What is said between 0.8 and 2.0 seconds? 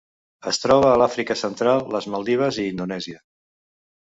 a l'Àfrica Oriental,